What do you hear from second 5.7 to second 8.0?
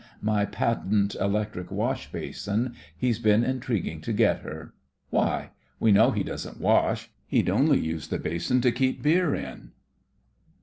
We know he doesn't wash. He'd only